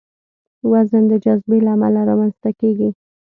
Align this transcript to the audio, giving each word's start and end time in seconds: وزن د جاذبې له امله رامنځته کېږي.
وزن 0.71 1.03
د 1.11 1.13
جاذبې 1.23 1.57
له 1.65 1.71
امله 1.75 2.01
رامنځته 2.09 2.49
کېږي. 2.59 2.89